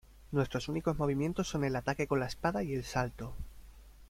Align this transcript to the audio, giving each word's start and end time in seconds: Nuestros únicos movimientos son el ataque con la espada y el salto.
Nuestros 0.31 0.67
únicos 0.67 0.97
movimientos 0.97 1.47
son 1.47 1.63
el 1.63 1.75
ataque 1.75 2.07
con 2.07 2.19
la 2.19 2.25
espada 2.25 2.63
y 2.63 2.73
el 2.73 2.83
salto. 2.83 3.35